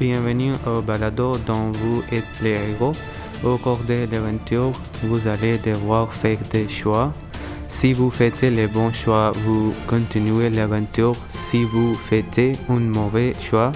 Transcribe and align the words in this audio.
Bienvenue 0.00 0.54
au 0.66 0.80
balado 0.80 1.32
dont 1.46 1.72
vous 1.72 2.02
êtes 2.10 2.40
les 2.40 2.56
héros. 2.70 2.92
Au 3.44 3.58
cours 3.58 3.80
de 3.86 4.08
l'aventure, 4.10 4.72
vous 5.02 5.28
allez 5.28 5.58
devoir 5.58 6.10
faire 6.10 6.38
des 6.50 6.70
choix. 6.70 7.12
Si 7.68 7.92
vous 7.92 8.08
faites 8.08 8.40
les 8.40 8.66
bons 8.66 8.94
choix, 8.94 9.30
vous 9.44 9.74
continuez 9.86 10.48
l'aventure. 10.48 11.12
Si 11.28 11.64
vous 11.64 11.92
faites 11.92 12.40
un 12.70 12.80
mauvais 12.80 13.34
choix, 13.42 13.72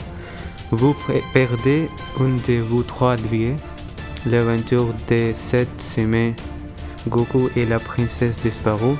vous 0.71 0.97
perdez 1.35 1.91
une 2.19 2.39
de 2.49 2.63
vos 2.63 2.83
trois 2.83 3.13
alliés. 3.13 3.57
L'aventure 4.25 4.95
de 5.11 5.33
cette 5.35 5.79
semaine, 5.79 6.33
Goku 7.07 7.51
et 7.55 7.67
la 7.67 7.79
princesse 7.79 8.41
disparue. 8.41 8.97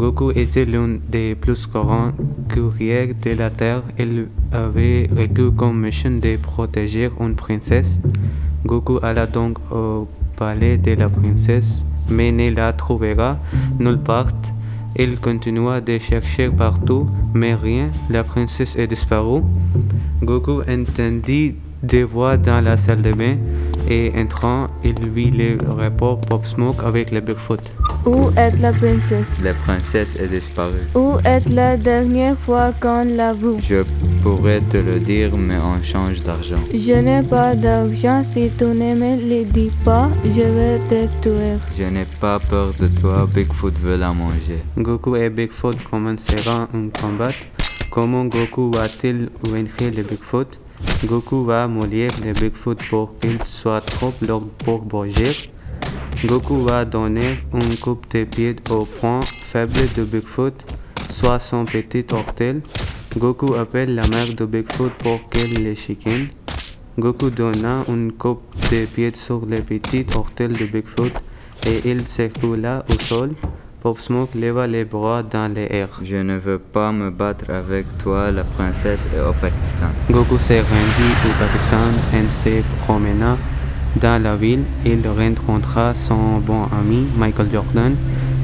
Goku 0.00 0.30
était 0.30 0.64
l'un 0.64 0.96
des 1.10 1.34
plus 1.34 1.68
grands 1.68 2.12
courriers 2.50 3.12
de 3.22 3.36
la 3.38 3.50
Terre. 3.50 3.82
Il 3.98 4.28
avait 4.50 5.10
reçu 5.14 5.50
comme 5.54 5.82
mission 5.82 6.12
de 6.12 6.38
protéger 6.38 7.10
une 7.20 7.34
princesse. 7.34 7.98
Goku 8.64 8.98
alla 9.02 9.26
donc 9.26 9.58
au 9.70 10.08
palais 10.36 10.78
de 10.78 10.92
la 10.92 11.10
princesse, 11.10 11.82
mais 12.10 12.32
ne 12.32 12.48
la 12.48 12.72
trouvera 12.72 13.36
nulle 13.78 13.98
part. 13.98 14.32
Il 14.96 15.18
continua 15.20 15.82
de 15.82 15.98
chercher 15.98 16.48
partout, 16.48 17.04
mais 17.34 17.54
rien. 17.54 17.88
La 18.08 18.24
princesse 18.24 18.76
est 18.76 18.86
disparue. 18.86 19.42
Goku 20.22 20.62
entendit 20.62 21.56
des 21.82 22.04
voix 22.04 22.38
dans 22.38 22.64
la 22.64 22.78
salle 22.78 23.02
de 23.02 23.12
bain 23.12 23.36
et 23.88 24.12
entrant, 24.16 24.66
il 24.84 24.98
vit 25.10 25.30
le 25.30 25.58
rapport 25.66 26.20
Pop 26.20 26.46
Smoke 26.46 26.80
avec 26.84 27.10
le 27.10 27.20
Bigfoot. 27.20 27.60
Où 28.06 28.30
est 28.36 28.56
la 28.60 28.72
princesse? 28.72 29.28
La 29.42 29.52
princesse 29.52 30.16
est 30.16 30.28
disparue. 30.28 30.86
Où 30.94 31.14
est 31.24 31.48
la 31.48 31.76
dernière 31.76 32.36
fois 32.38 32.72
qu'on 32.80 33.04
l'a 33.04 33.32
vue? 33.32 33.60
Je 33.60 33.82
pourrais 34.22 34.60
te 34.60 34.78
le 34.78 34.98
dire, 34.98 35.36
mais 35.36 35.56
en 35.56 35.82
change 35.82 36.22
d'argent. 36.22 36.62
Je 36.72 36.94
n'ai 36.94 37.22
pas 37.22 37.54
d'argent. 37.54 38.22
Si 38.24 38.50
tu 38.56 38.64
ne 38.64 38.94
me 38.94 39.16
le 39.16 39.44
dis 39.44 39.70
pas, 39.84 40.08
je 40.24 40.42
vais 40.42 40.78
te 40.88 41.06
tuer. 41.22 41.56
Je 41.78 41.84
n'ai 41.84 42.06
pas 42.20 42.38
peur 42.38 42.72
de 42.80 42.88
toi, 42.88 43.28
Bigfoot 43.34 43.74
veut 43.82 43.96
la 43.96 44.12
manger. 44.12 44.60
Goku 44.76 45.16
et 45.16 45.30
Bigfoot 45.30 45.76
commenceront 45.90 46.68
un 46.74 46.88
combat. 47.00 47.32
Comment 47.90 48.24
Goku 48.24 48.70
va-t-il 48.72 49.30
vaincre 49.50 49.84
le 49.96 50.02
Bigfoot? 50.02 50.58
Goku 51.04 51.44
va 51.44 51.66
mourir 51.66 52.10
le 52.24 52.32
Bigfoot 52.32 52.78
pour 52.88 53.18
qu'il 53.18 53.38
soit 53.46 53.80
trop 53.80 54.12
lourd 54.20 54.48
pour 54.64 54.80
bouger. 54.80 55.50
Goku 56.24 56.62
va 56.62 56.84
donner 56.84 57.40
un 57.52 57.76
coup 57.80 57.98
de 58.12 58.24
pied 58.24 58.56
au 58.70 58.84
point 58.84 59.20
faible 59.22 59.88
de 59.96 60.04
Bigfoot, 60.04 60.54
soit 61.08 61.38
son 61.38 61.64
petit 61.64 62.04
ortel. 62.12 62.60
Goku 63.16 63.54
appelle 63.54 63.94
la 63.94 64.06
mère 64.08 64.34
de 64.34 64.44
Bigfoot 64.44 64.92
pour 64.98 65.28
qu'elle 65.30 65.64
le 65.64 65.74
chicane. 65.74 66.28
Goku 66.98 67.30
donna 67.30 67.84
un 67.88 68.10
coup 68.10 68.40
de 68.70 68.84
pied 68.84 69.12
sur 69.14 69.46
le 69.46 69.62
petit 69.62 70.04
ortel 70.14 70.52
de 70.52 70.66
Bigfoot 70.66 71.12
et 71.66 71.80
il 71.84 72.06
s'écroula 72.06 72.84
au 72.92 72.98
sol. 72.98 73.30
Pop 73.82 73.98
Smoke 73.98 74.34
leva 74.34 74.66
les 74.66 74.84
bras 74.84 75.22
dans 75.22 75.50
les 75.54 75.66
airs. 75.70 76.00
Je 76.04 76.16
ne 76.16 76.36
veux 76.36 76.58
pas 76.58 76.92
me 76.92 77.08
battre 77.10 77.46
avec 77.48 77.86
toi, 77.96 78.30
la 78.30 78.44
princesse 78.44 79.06
est 79.16 79.20
au 79.20 79.32
Pakistan. 79.32 79.88
Goku 80.10 80.36
s'est 80.36 80.60
rendu 80.60 81.08
au 81.24 81.32
Pakistan 81.38 81.88
et 82.12 82.30
se 82.30 82.62
promena 82.84 83.38
dans 83.96 84.22
la 84.22 84.36
ville. 84.36 84.64
Il 84.84 85.00
rencontra 85.08 85.94
son 85.94 86.40
bon 86.40 86.64
ami 86.78 87.06
Michael 87.16 87.48
Jordan 87.50 87.94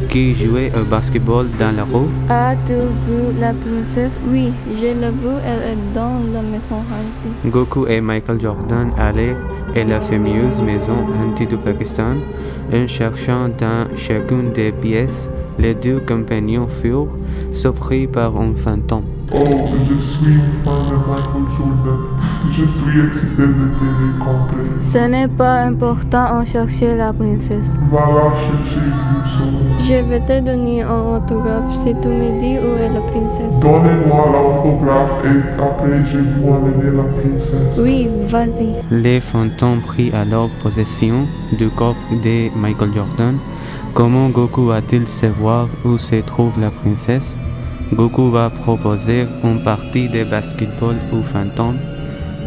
qui 0.09 0.35
jouait 0.35 0.73
au 0.75 0.85
basketball 0.85 1.47
dans 1.59 1.77
la 1.77 1.85
rue. 1.85 2.09
As-tu 2.31 2.73
vu 3.07 3.39
la 3.39 3.53
princesse 3.53 4.13
Oui, 4.31 4.53
je 4.71 4.87
l'ai 4.87 5.11
vue. 5.11 5.39
Elle 5.45 5.73
est 5.73 5.95
dans 5.95 6.19
la 6.33 6.41
maison 6.41 6.81
hantée. 6.81 7.51
Goku 7.51 7.87
et 7.89 8.01
Michael 8.01 8.41
Jordan 8.41 8.91
allèrent 8.97 9.37
à 9.75 9.85
la 9.85 10.01
fameuse 10.01 10.63
maison 10.63 10.97
hantée 11.23 11.45
du 11.45 11.59
Pakistan. 11.59 12.15
En 12.73 12.87
cherchant 12.89 13.49
dans 13.49 13.87
chacune 13.97 14.53
des 14.53 14.73
pièces, 14.73 15.31
les 15.59 15.75
deux 15.75 16.01
compagnons 16.01 16.67
furent 16.67 17.17
surpris 17.53 18.07
par 18.07 18.37
un 18.37 18.55
fantôme. 18.55 19.16
Oh, 19.35 19.39
je 19.39 20.01
suis 20.01 20.35
une 20.35 20.53
fan 20.63 20.75
de 20.89 20.95
Michael 20.95 21.47
Jordan. 21.59 21.99
Je 22.53 22.65
suis 22.65 23.01
excité 23.01 23.43
de 23.43 23.67
te 23.75 24.25
rencontrer. 24.25 24.63
Ce 24.81 24.99
n'est 24.99 25.27
pas 25.27 25.63
important, 25.63 26.27
on 26.35 26.45
cherchait 26.45 26.97
la 26.97 27.13
princesse. 27.13 27.67
Va 27.91 28.07
la 28.07 28.37
chercher, 28.37 28.87
Yuso. 29.11 29.45
Je 29.81 30.09
vais 30.09 30.21
te 30.21 30.41
donner 30.45 30.83
un 30.83 31.17
autographe 31.17 31.75
si 31.83 31.93
tu 32.01 32.09
me 32.09 32.39
dis 32.39 32.57
où 32.59 32.77
est 32.77 32.89
la 32.89 33.01
princesse? 33.01 33.59
Donnez-moi 33.61 34.27
l'autographe 34.33 35.25
et 35.25 35.61
après 35.61 36.05
je 36.07 36.19
vous 36.19 36.55
amener 36.55 36.97
la 36.97 37.03
princesse. 37.03 37.79
Oui, 37.79 38.09
vas-y. 38.29 38.77
Les 38.93 39.21
fantômes 39.21 39.81
prirent 39.81 40.15
alors 40.15 40.51
possession 40.63 41.27
du 41.59 41.69
corps 41.71 41.97
de 42.13 42.57
Michael 42.57 42.91
Jordan. 42.95 43.39
Comment 43.93 44.29
Goku 44.29 44.67
va-t-il 44.67 45.09
savoir 45.09 45.69
où 45.85 45.99
se 45.99 46.17
trouve 46.17 46.53
la 46.61 46.71
princesse? 46.71 47.35
Goku 47.95 48.31
va 48.31 48.51
proposer 48.51 49.27
une 49.45 49.63
partie 49.63 50.09
de 50.09 50.25
basketball 50.25 50.97
aux 51.13 51.23
fantômes. 51.23 51.79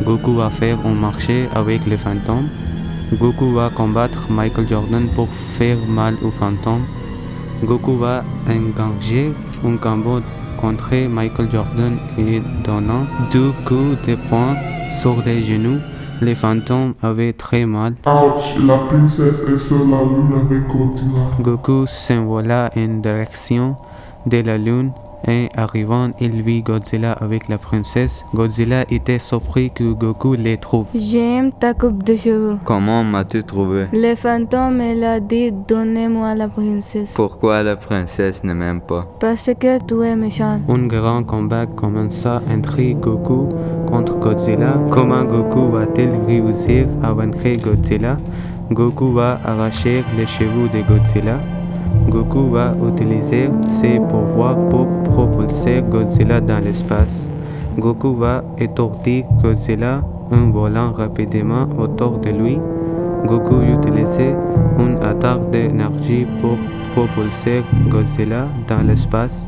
Goku 0.03 0.33
va 0.33 0.49
faire 0.49 0.77
un 0.85 0.93
marché 0.93 1.47
avec 1.55 1.85
les 1.85 1.95
fantômes. 1.95 2.49
Goku 3.13 3.53
va 3.53 3.69
combattre 3.69 4.29
Michael 4.29 4.67
Jordan 4.67 5.07
pour 5.15 5.29
faire 5.57 5.77
mal 5.87 6.15
aux 6.23 6.31
fantômes. 6.31 6.83
Goku 7.63 7.95
va 7.95 8.23
engager 8.49 9.31
un 9.65 9.77
combat 9.77 10.21
contre 10.57 11.07
Michael 11.07 11.47
Jordan 11.51 11.97
et 12.17 12.41
donnant 12.65 13.05
deux 13.31 13.53
coups 13.65 13.97
de 14.07 14.15
poing 14.27 14.55
sur 14.91 15.23
les 15.25 15.41
genoux. 15.43 15.79
Les 16.21 16.35
fantômes 16.35 16.95
avaient 17.01 17.31
très 17.31 17.65
mal. 17.65 17.93
Ouch, 18.05 18.61
la 18.67 18.77
princesse 18.89 19.41
est 19.47 19.59
sur 19.59 19.79
la 19.87 20.03
lune 20.03 20.33
avec 20.35 20.67
Godzilla. 20.67 21.31
Goku 21.39 21.85
s'envola 21.87 22.69
en 22.75 22.99
direction 22.99 23.77
de 24.25 24.39
la 24.39 24.57
lune 24.57 24.91
et 25.27 25.49
arrivant, 25.55 26.09
il 26.19 26.41
vit 26.41 26.61
Godzilla 26.61 27.11
avec 27.13 27.47
la 27.47 27.57
princesse. 27.57 28.23
Godzilla 28.33 28.85
était 28.89 29.19
surpris 29.19 29.71
que 29.71 29.83
Goku 29.83 30.35
les 30.35 30.57
trouve. 30.57 30.87
J'aime 30.95 31.51
ta 31.51 31.73
coupe 31.73 32.03
de 32.03 32.15
cheveux. 32.15 32.57
Comment 32.65 33.03
m'as-tu 33.03 33.43
trouvé? 33.43 33.87
Le 33.91 34.15
fantôme, 34.15 34.81
elle 34.81 35.03
a 35.03 35.19
dit 35.19 35.51
donnez-moi 35.51 36.35
la 36.35 36.47
princesse. 36.47 37.13
Pourquoi 37.13 37.63
la 37.63 37.75
princesse 37.75 38.43
ne 38.43 38.53
m'aime 38.53 38.81
pas? 38.81 39.05
Parce 39.19 39.49
que 39.59 39.83
tu 39.85 40.01
es 40.03 40.15
méchant. 40.15 40.59
Un 40.67 40.87
grand 40.87 41.23
combat 41.23 41.65
commença 41.65 42.41
entre 42.51 42.81
Goku 42.93 43.49
contre 43.87 44.17
Godzilla. 44.19 44.79
Comment 44.91 45.23
Goku 45.23 45.69
va-t-il 45.71 46.11
réussir 46.27 46.87
à 47.03 47.13
vaincre 47.13 47.51
Godzilla? 47.63 48.17
Goku 48.71 49.13
va 49.13 49.39
arracher 49.43 50.03
les 50.15 50.27
cheveux 50.27 50.69
de 50.69 50.81
Godzilla. 50.81 51.39
Goku 52.07 52.49
va 52.51 52.73
utiliser 52.87 53.49
ses 53.69 53.99
pouvoirs 53.99 54.57
pour 54.69 54.87
propulser 55.03 55.81
Godzilla 55.81 56.39
dans 56.41 56.59
l'espace. 56.63 57.27
Goku 57.77 58.13
va 58.15 58.43
étourdir 58.57 59.25
Godzilla 59.41 60.01
en 60.31 60.49
volant 60.51 60.91
rapidement 60.91 61.67
autour 61.77 62.19
de 62.19 62.29
lui. 62.29 62.59
Goku 63.25 63.61
utilisait 63.61 64.35
une 64.77 64.97
attaque 65.03 65.49
d'énergie 65.51 66.25
pour 66.41 66.57
propulser 66.93 67.63
Godzilla 67.89 68.47
dans 68.67 68.81
l'espace. 68.87 69.45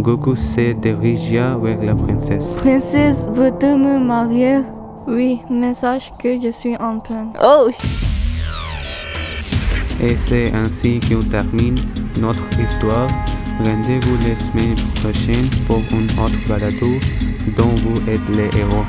Goku 0.00 0.36
se 0.36 0.72
dirigea 0.74 1.56
vers 1.56 1.82
la 1.82 1.94
princesse. 1.94 2.54
Princesse, 2.56 3.26
veux-tu 3.32 3.76
me 3.76 3.98
marier? 3.98 4.60
Oui, 5.08 5.40
mais 5.50 5.74
sache 5.74 6.12
que 6.18 6.36
je 6.40 6.50
suis 6.52 6.76
en 6.76 7.00
plein. 7.00 7.28
Oh 7.42 7.70
Et 10.00 10.16
c'est 10.16 10.52
ainsi 10.52 11.00
qu'on 11.00 11.22
termine 11.22 11.76
notre 12.20 12.44
histoire. 12.60 13.08
Rendez-vous 13.58 14.16
la 14.28 14.38
semaine 14.38 14.76
prochaine 14.94 15.48
pour 15.66 15.82
un 15.92 16.24
autre 16.24 16.48
balado 16.48 16.86
dont 17.56 17.74
vous 17.82 17.98
êtes 18.08 18.28
les 18.36 18.60
héros. 18.60 18.84